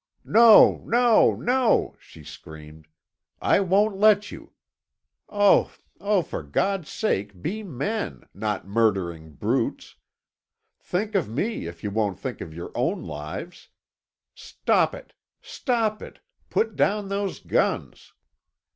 "No, 0.25 0.79
no, 0.83 1.35
no," 1.35 1.95
she 1.99 2.23
screamed, 2.23 2.87
"I 3.39 3.59
won't 3.59 3.95
let 3.95 4.31
you. 4.31 4.53
Oh, 5.29 5.71
oh, 5.99 6.23
for 6.23 6.41
God's 6.41 6.89
sake 6.89 7.39
be 7.39 7.61
men, 7.61 8.23
not 8.33 8.65
murdering 8.65 9.33
brutes. 9.33 9.97
Think 10.79 11.13
of 11.13 11.29
me 11.29 11.67
if 11.67 11.83
you 11.83 11.91
won't 11.91 12.17
think 12.17 12.41
of 12.41 12.51
your 12.51 12.71
own 12.73 13.03
lives. 13.03 13.69
Stop 14.33 14.95
it, 14.95 15.13
stop 15.39 16.01
it! 16.01 16.19
Put 16.49 16.75
down 16.75 17.09
those 17.09 17.39
guns!" 17.39 18.13